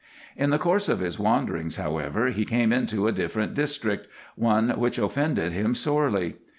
[0.35, 4.97] In the course of his wanderings, however, he came into a different district, one which
[4.97, 6.37] offended him sorely.